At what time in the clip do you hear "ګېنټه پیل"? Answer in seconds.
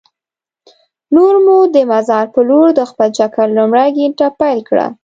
3.97-4.59